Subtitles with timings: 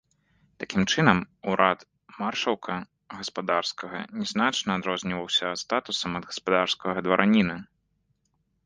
[0.61, 1.19] Такім чынам,
[1.51, 1.79] урад
[2.21, 2.77] маршалка
[3.17, 7.55] гаспадарскага не значна адрозніваўся статусам ад гаспадарскага двараніна.